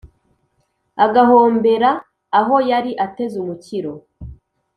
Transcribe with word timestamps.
agahombera 1.05 1.91
aho 2.39 2.55
yari 2.69 2.91
ateze 3.05 3.35
umukiro. 3.43 3.93